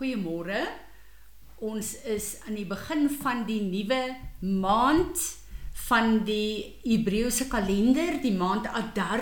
[0.00, 0.62] Goeiemôre.
[1.60, 3.98] Ons is aan die begin van die nuwe
[4.40, 5.20] maand
[5.90, 9.20] van die Hebreëse kalender, die maand Adar,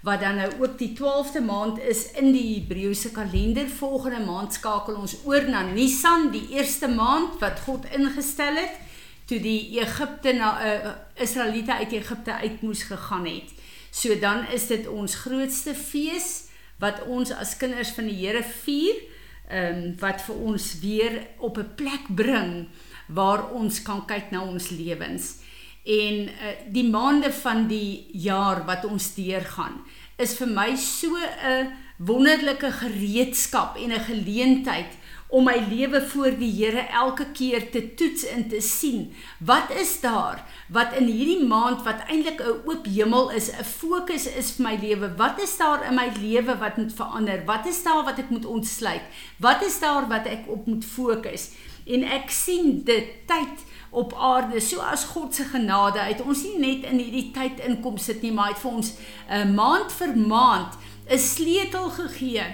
[0.00, 3.68] wat dan nou ook die 12de maand is in die Hebreëse kalender.
[3.68, 8.80] Volgende maand skakel ons oor na Nisan, die eerste maand wat God ingestel het
[9.28, 13.52] toe die Egipte na uh, Israeliete uit Egipte uit moes gegaan het.
[13.92, 16.46] So dan is dit ons grootste fees
[16.80, 19.10] wat ons as kinders van die Here vier,
[19.48, 22.68] ehm um, wat vir ons weer op 'n plek bring
[23.06, 25.36] waar ons kan kyk na ons lewens.
[25.84, 29.84] En uh, die maande van die jaar wat ons deurgaan
[30.16, 34.92] is vir my so 'n wonderlike gereedskap en 'n geleentheid
[35.34, 39.08] om my lewe voor die Here elke keer te toets en te sien.
[39.42, 44.26] Wat is daar wat in hierdie maand wat eintlik 'n oop hemel is, 'n fokus
[44.26, 45.10] is vir my lewe?
[45.16, 47.42] Wat is daar in my lewe wat moet verander?
[47.44, 49.02] Wat is daar wat ek moet ontsluit?
[49.38, 51.50] Wat is daar wat ek op moet fokus?
[51.86, 53.58] En ek sien dit tyd
[53.90, 56.22] op aarde soos God se genade uit.
[56.22, 58.96] Ons nie net in hierdie tyd inkom sit nie, maar hy het vir ons 'n
[59.30, 60.72] uh, eh, maand vir maand
[61.10, 62.44] 'n sleutel gegee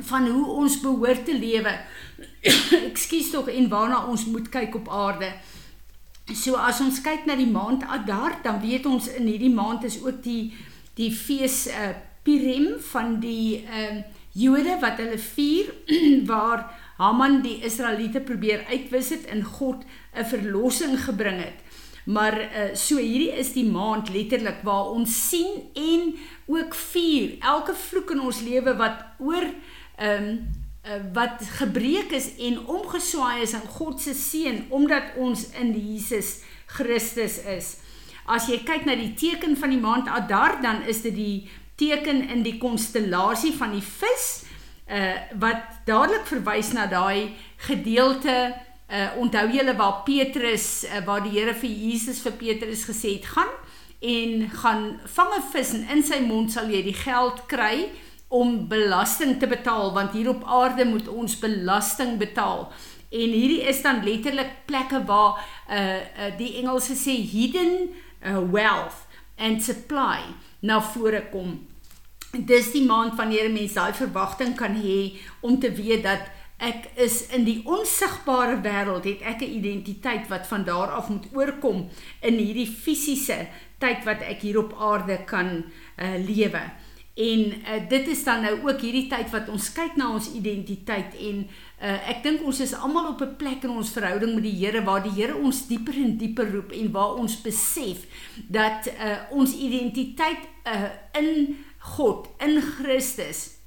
[0.00, 1.78] van hoe ons behoort te lewe.
[2.90, 5.32] Ekskuus tog en waarna ons moet kyk op aarde.
[6.34, 10.00] So as ons kyk na die maand Adar, dan weet ons in hierdie maand is
[10.02, 10.52] ook die
[10.98, 11.94] die fees uh,
[12.26, 14.06] Purim van die ehm uh,
[14.38, 15.70] Jode wat hulle vier
[16.30, 19.82] waar Haman die Israeliete probeer uitwis het en God
[20.14, 21.58] 'n verlossing gebring het.
[22.04, 26.14] Maar uh, so hierdie is die maand letterlik waar ons sien en
[26.46, 29.44] ook vier elke vloek in ons lewe wat oor
[29.96, 30.66] ehm um,
[31.12, 37.38] wat gebreek is en omgeswaai is in God se seën omdat ons in Jesus Christus
[37.44, 37.76] is.
[38.28, 42.28] As jy kyk na die teken van die maand Adar, dan is dit die teken
[42.28, 44.28] in die konstellasie van die vis
[44.88, 47.36] uh wat dadelik verwys na daai
[47.68, 48.36] gedeelte
[48.88, 53.28] uh onthou julle waar Petrus uh, waar die Here vir Jesus vir Petrus gesê het
[53.28, 53.52] gaan
[54.00, 57.90] en gaan vang 'n vis en in sy mond sal jy die geld kry
[58.28, 62.68] om belasting te betaal want hier op aarde moet ons belasting betaal
[63.08, 65.40] en hierdie is dan letterlik plekke waar
[65.70, 69.06] uh, uh die Engelse sê hidden uh, wealth
[69.36, 70.20] and supply
[70.60, 71.56] na vore kom
[72.32, 76.28] dis die maand wanneer 'n mens daai verwagting kan hê om te weet dat
[76.58, 81.26] ek is in die onsigbare wêreld het ek 'n identiteit wat van daar af moet
[81.32, 81.88] oorkom
[82.20, 85.64] in hierdie fisiese tyd wat ek hier op aarde kan
[85.96, 86.62] uh, lewe.
[87.18, 91.16] En uh, dit is dan nou ook hierdie tyd wat ons kyk na ons identiteit
[91.18, 94.54] en uh, ek dink ons is almal op 'n plek in ons verhouding met die
[94.54, 98.06] Here waar die Here ons dieper en dieper roep en waar ons besef
[98.46, 101.58] dat uh, ons identiteit uh, in
[101.98, 103.58] God in Christus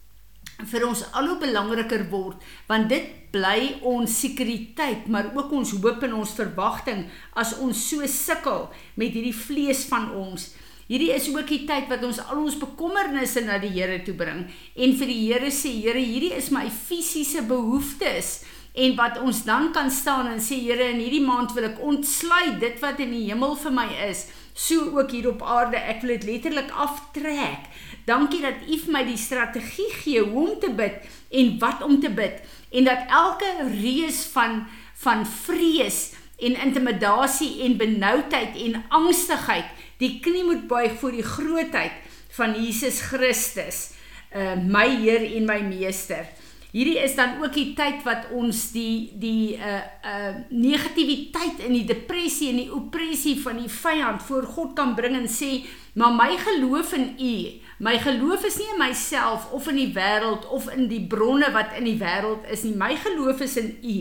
[0.72, 2.39] vir ons al hoe belangriker word
[2.72, 3.03] want dit
[3.35, 9.12] bly ons sekuriteit maar ook ons hoop en ons verwagting as ons so sukkel met
[9.12, 10.53] hierdie vlees van ons
[10.91, 14.44] hierdie is ook die tyd wat ons al ons bekommernisse na die Here toe bring
[14.75, 18.41] en vir die Here sê Here hierdie is my fisiese behoeftes
[18.75, 22.59] en wat ons dan kan staan en sê Here in hierdie maand wil ek ontsluit
[22.59, 25.78] dit wat in die hemel vir my is so ook hier op aarde.
[25.78, 27.69] Ek wil dit letterlik aftrek.
[28.06, 31.00] Dankie dat U vir my die strategie gee hoe om te bid
[31.31, 32.41] en wat om te bid
[32.72, 34.66] en dat elke reus van
[35.01, 39.69] van vrees en intimidasie en benoudheid en angstigheid
[40.02, 41.94] die knie moet buig voor die grootheid
[42.35, 43.91] van Jesus Christus,
[44.34, 46.25] uh my Heer en my Meester.
[46.72, 51.86] Hierdie is dan ook die tyd wat ons die die uh uh negativiteit en die
[51.86, 56.38] depressie en die opressie van die vyand voor God kan bring en sê, "Maar my
[56.38, 60.84] geloof in U My geloof is nie in myself of in die wêreld of in
[60.86, 62.76] die bronne wat in die wêreld is nie.
[62.78, 63.96] My geloof is in U.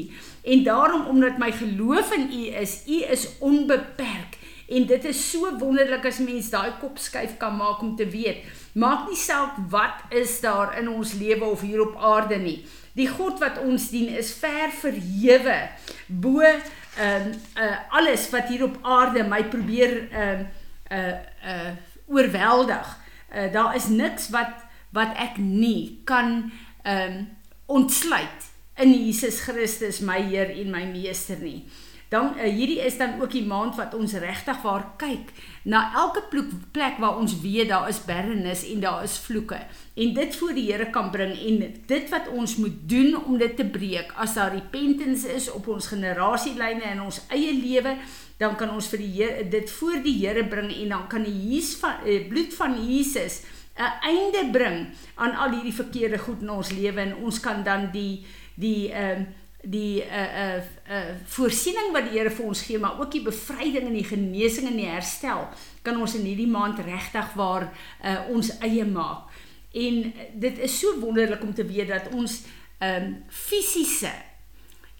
[0.52, 4.29] En daarom omdat my geloof in U is, U is onbeperk.
[4.70, 8.44] En dit is so wonderlik as mens daai kop skuif kan maak om te weet,
[8.78, 12.60] maak nie saak wat is daar in ons lewe of hier op aarde nie.
[12.94, 15.58] Die God wat ons dien is ver verhewe
[16.06, 20.46] bo ehm uh, uh, alles wat hier op aarde my probeer ehm
[20.90, 21.70] uh, uh uh
[22.10, 22.88] oorweldig
[23.34, 26.50] uh, daar is niks wat wat ek nie kan
[26.82, 27.28] ehm um,
[27.70, 31.66] ontsluit in Jesus Christus my Heer en my meester nie.
[32.10, 35.30] Dan uh, hierdie is dan ook die maand wat ons regtig waar kyk
[35.62, 36.24] na elke
[36.72, 39.60] plek waar ons weet daar is berrenis en daar is vloeke.
[39.94, 43.54] En dit voor die Here kan bring en dit wat ons moet doen om dit
[43.56, 44.10] te breek.
[44.18, 47.94] As daar repentance is op ons generasielyne en ons eie lewe
[48.40, 51.36] dan kan ons vir die Here dit voor die Here bring en dan kan die
[51.52, 53.42] Jesus van eh, bloed van Jesus
[53.80, 57.00] 'n einde bring aan al hierdie verkeerde goed in ons lewe.
[57.00, 58.24] En ons kan dan die
[58.54, 63.00] die ehm uh, die uh uh uh voorsiening wat die Here vir ons gee, maar
[63.00, 65.48] ook die bevryding en die genesing en die herstel
[65.82, 67.68] kan ons in hierdie maand regtig waar
[68.04, 69.28] uh ons eie maak.
[69.70, 72.42] En dit is so wonderlik om te weet dat ons
[72.80, 74.12] ehm um, fisiese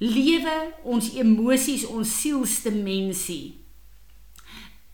[0.01, 3.61] lewe, ons emosies, ons sielsdimensie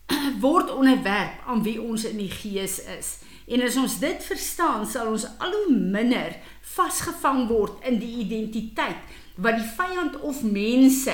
[0.43, 3.17] word onderwerp aan wie ons in die gees is.
[3.47, 6.35] En as ons dit verstaan, sal ons al hoe minder
[6.75, 11.13] vasgevang word in die identiteit wat die vyand of mense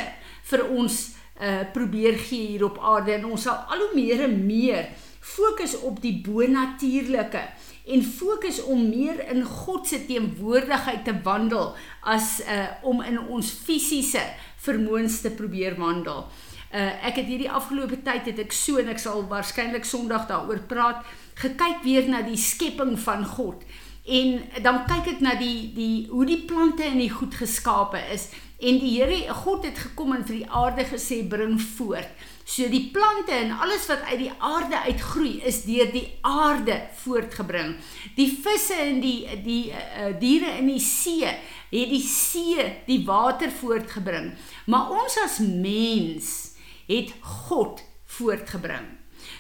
[0.52, 1.02] vir ons
[1.44, 4.92] uh probeer gee hier op aarde en ons sal al hoe meer en meer
[5.24, 7.42] fokus op die bonatuurlike
[7.84, 13.50] en fokus om meer in God se teenwoordigheid te wandel as uh om in ons
[13.66, 14.24] fisiese
[14.64, 16.28] vermoëns te probeer wandel.
[16.74, 20.64] Uh ek het hierdie afgelope tyd het ek so en ek sal waarskynlik Sondag daaroor
[20.70, 21.04] praat,
[21.40, 23.66] gekyk weer na die skepping van God.
[24.04, 28.28] En dan kyk ek na die die hoe die plante in die goed geskape is
[28.64, 32.12] en die Here God het gekom en vir die aarde gesê bring voort.
[32.44, 37.78] So die plante en alles wat uit die aarde uitgroei is deur die aarde voortgebring.
[38.18, 43.52] Die visse en die die uh, diere in die see het die see die water
[43.52, 44.34] voortgebring.
[44.68, 46.34] Maar ons as mens
[46.92, 47.16] het
[47.48, 47.80] God
[48.20, 48.92] voortgebring.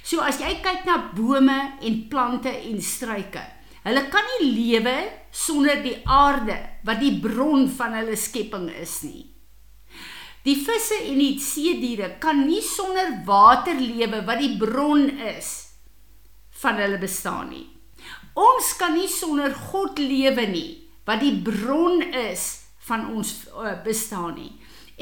[0.08, 3.44] So as jy kyk na bome en plante en struike
[3.84, 4.96] Hulle kan nie lewe
[5.34, 6.56] sonder die aarde
[6.88, 9.26] wat die bron van hulle skepping is nie.
[10.44, 15.52] Die visse en die see diere kan nie sonder water lewe wat die bron is
[16.64, 17.68] van hulle bestaan nie.
[18.40, 20.70] Ons kan nie sonder God lewe nie
[21.08, 24.52] wat die bron is van ons uh, bestaan nie.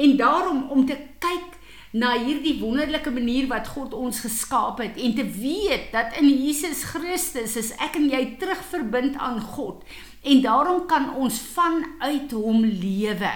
[0.01, 1.57] En daarom om te kyk
[1.91, 6.85] na hierdie wonderlike manier wat God ons geskaap het en te weet dat in Jesus
[6.93, 9.83] Christus is ek en jy terugverbind aan God
[10.23, 13.33] en daarom kan ons vanuit hom lewe.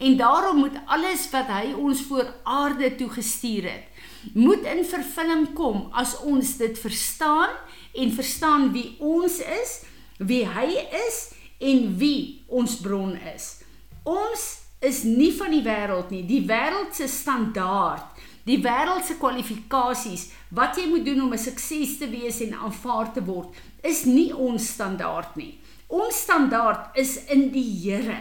[0.00, 3.86] En daarom moet alles wat hy ons voor aarde toe gestuur het,
[4.34, 7.52] moet in vervulling kom as ons dit verstaan
[7.96, 9.80] en verstaan wie ons is,
[10.18, 10.68] wie hy
[11.08, 11.20] is
[11.58, 13.52] en wie ons bron is.
[14.04, 14.46] Ons
[14.80, 16.24] is nie van die wêreld nie.
[16.26, 18.16] Die wêreld se standaard,
[18.48, 23.12] die wêreld se kwalifikasies wat jy moet doen om 'n sukses te wees en aanvaar
[23.12, 25.60] te word, is nie ons standaard nie.
[25.88, 28.20] Ons standaard is in die Here.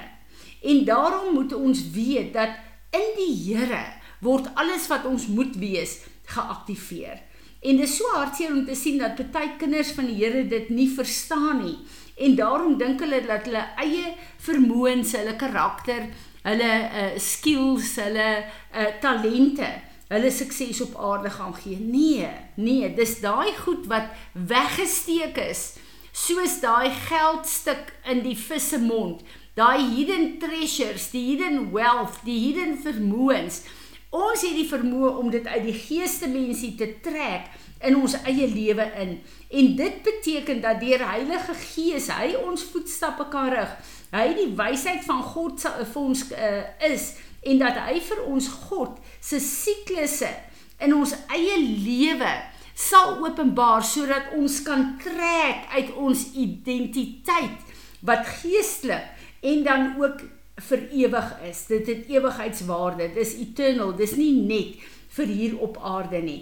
[0.62, 2.50] En daarom moet ons weet dat
[2.92, 3.86] in die Here
[4.20, 7.22] word alles wat ons moet wees geaktiveer.
[7.62, 10.70] En dit is so hartseer om te sien dat baie kinders van die Here dit
[10.70, 11.78] nie verstaan nie.
[12.20, 16.10] En daarom dink hulle dat hulle eie vermoëns, hulle karakter,
[16.46, 18.30] hulle uh, skills, hulle
[18.74, 19.68] uh, talente,
[20.10, 21.78] hulle sukses op aarde gaan gee.
[21.80, 25.76] Nee, nee, dis daai goed wat weggesteek is,
[26.12, 29.22] soos daai geldstuk in die visse mond,
[29.60, 33.64] daai hidden treasures, die hidden wealth, die hidden vermoëns.
[34.10, 37.52] Ons het die vermoë om dit uit die geestemensie te trek
[37.86, 39.20] in ons eie lewe in.
[39.54, 43.76] En dit beteken dat deur Heilige Gees hy ons voetstappe kan rig
[44.14, 47.12] hy die wysheid van God se vir ons uh, is
[47.46, 50.30] en dat hy vir ons God se siklusse
[50.84, 52.32] in ons eie lewe
[52.80, 57.76] sal openbaar sodat ons kan trek uit ons identiteit
[58.08, 60.24] wat geestelik en dan ook
[60.60, 61.66] vir ewig is.
[61.68, 63.12] Dit het ewigheidswaarde.
[63.16, 63.94] Dis eternal.
[63.96, 64.80] Dis nie net
[65.16, 66.42] vir hier op aarde nie.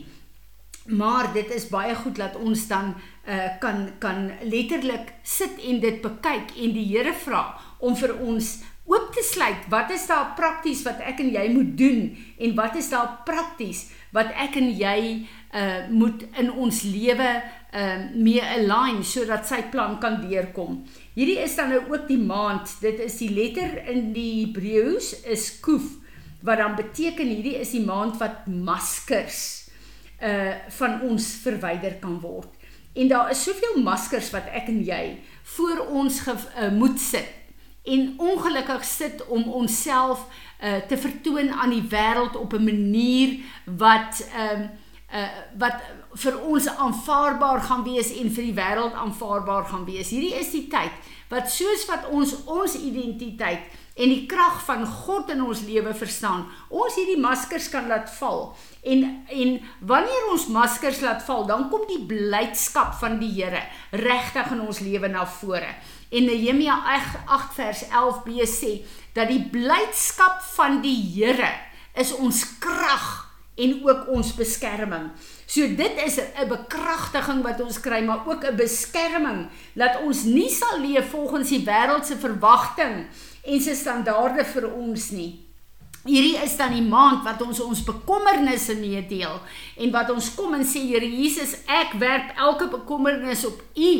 [0.87, 2.93] Maar dit is baie goed dat ons dan
[3.27, 7.43] uh, kan kan letterlik sit en dit bekyk en die Here vra
[7.83, 8.53] om vir ons
[8.87, 9.67] oop te sluit.
[9.69, 12.07] Wat is daar prakties wat ek en jy moet doen
[12.39, 14.99] en wat is daar prakties wat ek en jy
[15.55, 17.29] uh moet in ons lewe
[17.75, 20.85] uh mee align sodat sy plan kan deurkom.
[21.19, 22.79] Hierdie is dan nou ook die maand.
[22.79, 25.97] Dit is die letter in die Hebreëus is Kuf
[26.47, 29.66] wat dan beteken hierdie is die maand wat maskers
[30.21, 32.49] uh van ons verwyder kan word.
[32.93, 37.33] En daar is soveel maskers wat ek en jy voor ons ge, uh, moet sit
[37.87, 40.25] en ongelukkig sit om onsself
[40.63, 45.81] uh te vertoon aan die wêreld op 'n manier wat ehm uh, uh wat
[46.17, 50.09] vir ons aanvaarbaar gaan wees en vir die wêreld aanvaarbaar gaan wees.
[50.13, 50.93] Hierdie is die tyd
[51.31, 56.45] wat soos wat ons ons identiteit en die krag van God in ons lewe verstaan,
[56.69, 58.51] ons hierdie maskers kan laat val.
[58.85, 59.53] En en
[59.89, 64.81] wanneer ons maskers laat val, dan kom die blydskap van die Here regtig in ons
[64.85, 65.73] lewe na vore.
[66.09, 66.77] En Nehemia
[67.25, 68.73] 8 vers 11b sê
[69.17, 71.51] dat die blydskap van die Here
[71.97, 73.26] is ons krag
[73.57, 75.09] en ook ons beskerming.
[75.45, 80.49] So dit is 'n bekragtiging wat ons kry, maar ook 'n beskerming dat ons nie
[80.49, 83.05] sal leef volgens die wêreld se verwagting
[83.43, 85.47] en sy standaarde vir ons nie.
[86.07, 89.41] Hierdie is dan die maand wat ons ons bekommernisse meedeel
[89.75, 93.91] en wat ons kom en sê Here Jesus, ek werp elke bekommernis op U,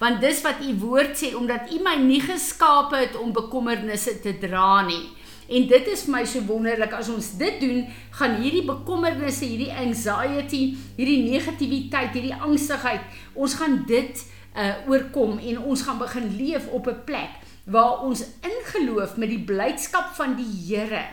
[0.00, 4.34] want dis wat U woord sê omdat U my nie geskape het om bekommernisse te
[4.42, 5.04] dra nie.
[5.48, 7.82] En dit is vir my so wonderlik as ons dit doen,
[8.18, 10.62] gaan hierdie bekommernisse, hierdie anxiety,
[10.96, 14.24] hierdie negativiteit, hierdie angstigheid, ons gaan dit
[14.54, 17.32] uh oorkom en ons gaan begin leef op 'n plek
[17.64, 21.04] waar ons in geloof met die blydskap van die Here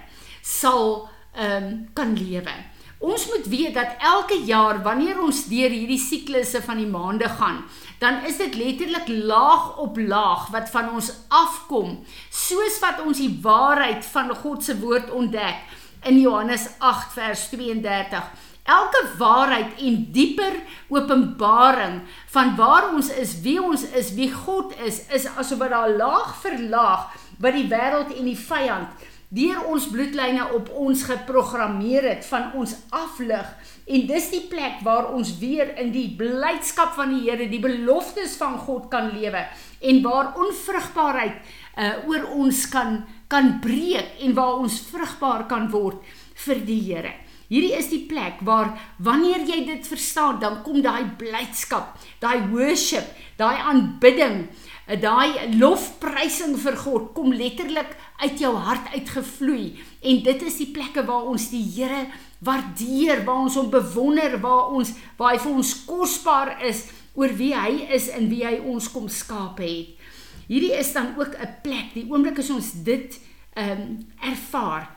[0.41, 2.53] sal ehm um, kan lewe.
[3.01, 7.63] Ons moet weet dat elke jaar wanneer ons deur hierdie siklusse van die maande gaan,
[7.97, 11.95] dan is dit letterlik laag op laag wat van ons afkom,
[12.29, 15.65] soos wat ons die waarheid van God se woord ontdek
[16.05, 18.29] in Johannes 8 vers 32.
[18.69, 20.59] Elke waarheid en dieper
[20.93, 22.03] openbaring
[22.35, 26.35] van waar ons is, wie ons is, wie God is, is asof dit daar laag
[26.43, 27.09] vir laag
[27.41, 32.73] wat die wêreld en die vyand deur ons bloedlyne op ons geprogrammeer het van ons
[32.91, 33.47] aflig
[33.87, 38.35] en dis die plek waar ons weer in die blydskap van die Here die beloftes
[38.39, 39.45] van God kan lewe
[39.79, 46.03] en waar onvrugbaarheid uh, oor ons kan kan breek en waar ons vrugbaar kan word
[46.45, 47.13] vir die Here.
[47.51, 48.69] Hierdie is die plek waar
[49.03, 53.09] wanneer jy dit verstaan, dan kom daai blydskap, daai worship,
[53.39, 54.45] daai aanbidding,
[54.99, 61.05] daai lofprysing vir God kom letterlik uit jou hart uitgevloei en dit is die plekke
[61.07, 62.07] waar ons die Here
[62.41, 67.51] waardeer, waar ons hom bewonder, waar ons waar hy vir ons kosbaar is oor wie
[67.53, 69.91] hy is en wie hy ons kom skaap het.
[70.49, 73.19] Hierdie is dan ook 'n plek, die oomblik as ons dit
[73.53, 74.89] ehm um, ervaar.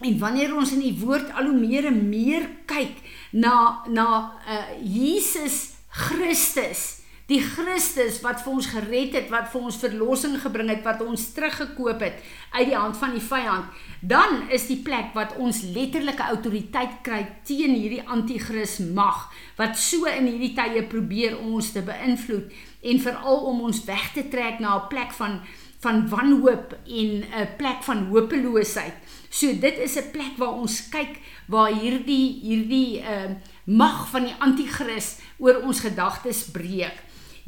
[0.00, 2.94] En wanneer ons in die woord al hoe meer en meer kyk
[3.32, 6.97] na na uh, Jesus Christus
[7.28, 11.26] die Christus wat vir ons gered het, wat vir ons verlossing gebring het, wat ons
[11.36, 12.22] teruggekoop het
[12.54, 13.68] uit die hand van die vyand,
[14.00, 19.26] dan is die plek wat ons letterlike autoriteit kry teen hierdie anti-kris mag
[19.58, 22.54] wat so in hierdie tye probeer ons te beïnvloed
[22.88, 25.40] en veral om ons weg te trek na 'n plek van
[25.80, 28.94] van wanhoop en 'n plek van hopeloosheid.
[29.30, 34.34] So dit is 'n plek waar ons kyk waar hierdie hierdie uh mag van die
[34.38, 36.96] anti-kris oor ons gedagtes breek.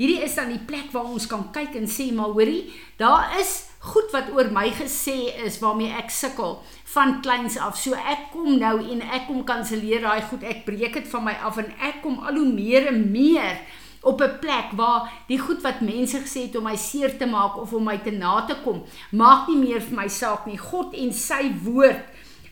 [0.00, 3.66] Hierdie is dan die plek waar ons kan kyk en sê maar hoorie, daar is
[3.84, 6.54] goed wat oor my gesê is waarmee ek sukkel
[6.94, 7.76] van kleins af.
[7.76, 10.46] So ek kom nou en ek kom kanselleer daai goed.
[10.48, 13.60] Ek breek dit van my af en ek kom al hoe meer en meer
[14.00, 17.60] op 'n plek waar die goed wat mense gesê het om my seer te maak
[17.60, 20.56] of om my te na te kom, maak nie meer vir my saak nie.
[20.56, 22.04] God en sy woord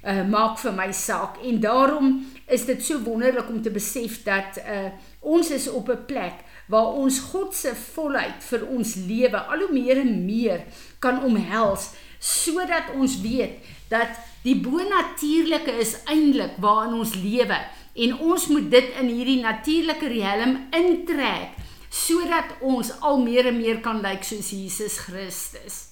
[0.05, 4.59] uh, maak vir my saak en daarom is dit so wonderlik om te besef dat
[4.59, 4.91] uh,
[5.21, 9.73] ons is op 'n plek waar ons God se volheid vir ons lewe al hoe
[9.73, 10.65] meer en meer
[11.05, 17.59] kan omhels sodat ons weet dat die bonatuurlike is eintlik waarin ons lewe
[17.99, 21.57] en ons moet dit in hierdie natuurlike riem intrek
[21.91, 25.88] sodat ons al meer en meer kan lyk soos Jesus Christus.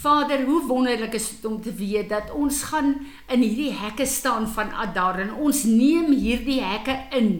[0.00, 2.92] Vader, hoe wonderlik is dit om te weet dat ons gaan
[3.26, 7.32] in hierdie hekke staan van Adar en ons neem hierdie hekke in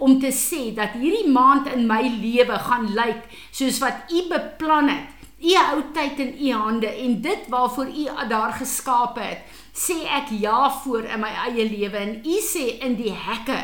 [0.00, 4.88] om te sê dat hierdie maand in my lewe gaan lyk soos wat U beplan
[4.88, 5.12] het.
[5.44, 9.44] U hou tyd in U hande en dit waarvoor U Adar geskaap het,
[9.76, 12.00] sê ek ja voor in my eie lewe.
[12.00, 13.60] En U sê in die hekke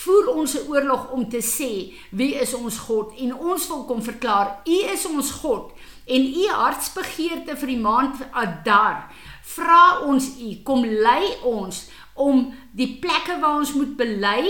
[0.00, 3.12] voer ons 'n oorlog om te sê wie is ons God?
[3.18, 5.72] En ons wil kom verklaar U is ons God
[6.10, 9.06] en u hartsbegeerte vir die maand Adar
[9.54, 11.86] vra ons u kom lei ons
[12.20, 14.44] om die plekke waar ons moet bely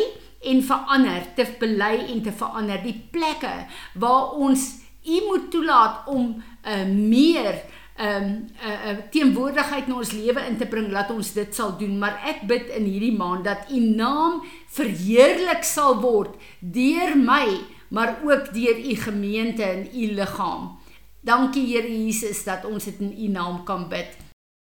[0.51, 2.81] en verander te bely en te verander.
[2.85, 3.53] Die plekke
[4.01, 4.67] waar ons
[5.05, 7.55] u moet toelaat om 'n uh, meer
[8.01, 11.55] 'n um, 'n uh, uh, teenwoordigheid in ons lewe in te bring laat ons dit
[11.55, 11.99] sal doen.
[11.99, 18.19] Maar ek bid in hierdie maand dat u naam verheerlik sal word deur my maar
[18.25, 20.80] ook deur u gemeente en u liggaam
[21.21, 24.17] Dankie Here Jesus dat ons dit in U naam kan bid.